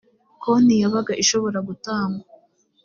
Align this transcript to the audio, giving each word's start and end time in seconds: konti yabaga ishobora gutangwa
konti 0.43 0.75
yabaga 0.83 1.13
ishobora 1.23 1.59
gutangwa 1.67 2.23